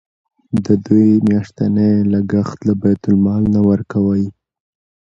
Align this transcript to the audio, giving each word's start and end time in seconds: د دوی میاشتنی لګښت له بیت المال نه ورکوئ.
د 0.65 0.67
دوی 0.85 1.09
میاشتنی 1.27 1.91
لګښت 2.13 2.59
له 2.67 2.73
بیت 2.81 3.01
المال 3.09 3.43
نه 3.55 3.59
ورکوئ. 3.69 4.25